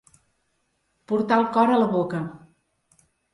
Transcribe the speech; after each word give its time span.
Portar 1.11 1.37
el 1.41 1.45
cor 1.59 1.75
a 1.75 1.77
la 1.83 1.91
boca. 1.93 2.23